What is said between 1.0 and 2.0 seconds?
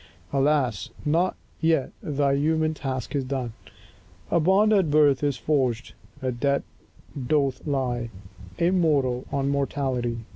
not yet